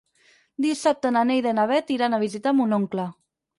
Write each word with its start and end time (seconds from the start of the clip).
Dissabte 0.65 1.11
na 1.17 1.23
Neida 1.33 1.53
i 1.53 1.59
na 1.59 1.67
Bet 1.73 1.95
iran 1.99 2.17
a 2.19 2.23
visitar 2.27 2.57
mon 2.63 2.77
oncle. 2.83 3.09